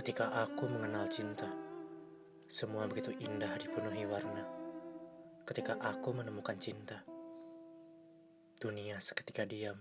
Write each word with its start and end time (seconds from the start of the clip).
Ketika 0.00 0.32
aku 0.32 0.64
mengenal 0.64 1.12
cinta, 1.12 1.44
semua 2.48 2.88
begitu 2.88 3.12
indah 3.20 3.52
dipenuhi 3.60 4.08
warna. 4.08 4.48
Ketika 5.44 5.76
aku 5.76 6.16
menemukan 6.16 6.56
cinta, 6.56 7.04
dunia 8.56 8.96
seketika 8.96 9.44
diam. 9.44 9.76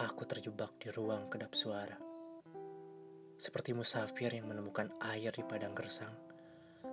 Aku 0.00 0.24
terjebak 0.24 0.80
di 0.80 0.88
ruang 0.88 1.28
kedap 1.28 1.52
suara. 1.52 2.00
Seperti 3.36 3.76
musafir 3.76 4.32
yang 4.32 4.48
menemukan 4.48 4.96
air 4.96 5.28
di 5.28 5.44
padang 5.44 5.76
gersang. 5.76 6.16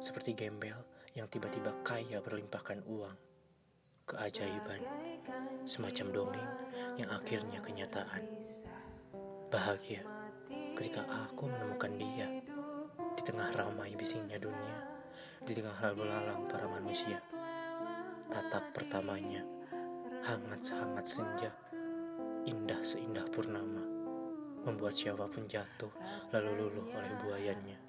Seperti 0.04 0.36
gembel 0.36 0.76
yang 1.16 1.32
tiba-tiba 1.32 1.72
kaya 1.88 2.20
berlimpahkan 2.20 2.84
uang. 2.84 3.16
Keajaiban, 4.12 4.84
semacam 5.64 6.08
dongeng 6.12 6.52
yang 7.00 7.16
akhirnya 7.16 7.64
kenyataan. 7.64 8.28
Bahagia 9.48 10.04
ketika 10.76 11.08
aku 11.10 11.48
menemukan 11.48 11.96
dia 11.96 12.28
di 13.18 13.26
tengah 13.26 13.50
ramai 13.50 13.98
bisingnya 13.98 14.38
dunia, 14.38 14.78
di 15.42 15.58
tengah 15.58 15.74
lalu 15.90 16.06
lalang 16.06 16.46
para 16.46 16.70
manusia. 16.70 17.18
Tatap 18.30 18.78
pertamanya, 18.78 19.42
hangat 20.22 20.62
sehangat 20.62 21.06
senja, 21.10 21.50
indah 22.46 22.78
seindah 22.86 23.26
purnama, 23.34 23.82
membuat 24.70 24.94
siapa 24.94 25.26
pun 25.26 25.50
jatuh 25.50 25.90
lalu 26.30 26.62
luluh 26.62 26.94
oleh 26.94 27.12
buayannya. 27.26 27.80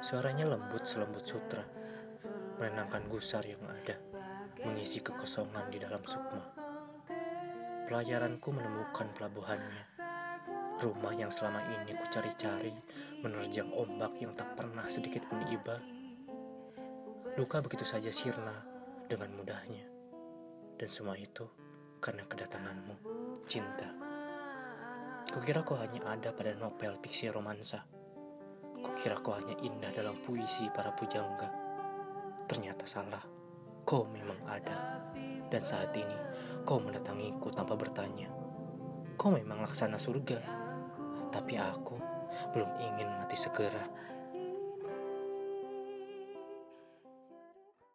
Suaranya 0.00 0.56
lembut 0.56 0.88
selembut 0.88 1.28
sutra, 1.28 1.68
menenangkan 2.56 3.04
gusar 3.12 3.44
yang 3.44 3.60
ada, 3.68 4.00
mengisi 4.64 5.04
kekosongan 5.04 5.68
di 5.68 5.76
dalam 5.76 6.00
sukma. 6.08 6.48
Pelayaranku 7.84 8.48
menemukan 8.56 9.12
pelabuhannya, 9.12 9.84
rumah 10.78 11.12
yang 11.12 11.34
selama 11.34 11.58
ini 11.74 11.98
ku 11.98 12.06
cari-cari, 12.06 12.70
menerjang 13.18 13.70
ombak 13.74 14.14
yang 14.22 14.30
tak 14.34 14.54
pernah 14.54 14.86
sedikit 14.86 15.26
pun 15.26 15.42
iba. 15.50 15.78
Duka 17.34 17.62
begitu 17.62 17.86
saja 17.86 18.10
sirna 18.10 18.66
dengan 19.06 19.34
mudahnya. 19.34 19.86
Dan 20.78 20.88
semua 20.90 21.18
itu 21.18 21.46
karena 21.98 22.22
kedatanganmu, 22.26 22.94
cinta. 23.50 23.90
Kukira 25.28 25.62
kau 25.62 25.78
hanya 25.78 26.02
ada 26.08 26.34
pada 26.34 26.54
novel 26.54 26.98
fiksi 27.02 27.30
romansa. 27.30 27.84
Kukira 28.82 29.22
kau 29.22 29.34
hanya 29.38 29.54
indah 29.62 29.90
dalam 29.94 30.18
puisi 30.22 30.66
para 30.70 30.94
pujangga. 30.94 31.50
Ternyata 32.46 32.86
salah, 32.86 33.22
kau 33.82 34.06
memang 34.06 34.38
ada. 34.46 35.04
Dan 35.46 35.62
saat 35.66 35.90
ini, 35.94 36.16
kau 36.62 36.78
mendatangiku 36.78 37.50
tanpa 37.50 37.74
bertanya. 37.74 38.30
Kau 39.18 39.34
memang 39.34 39.62
laksana 39.62 39.98
surga. 39.98 40.38
Tapi 41.28 41.54
aku 41.60 41.98
belum 42.50 42.70
ingin 42.82 42.97
mati 43.28 43.36
segera. 43.36 44.07